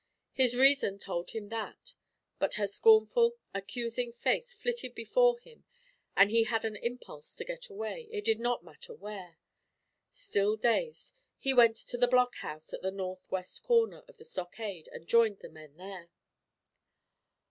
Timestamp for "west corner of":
13.29-14.17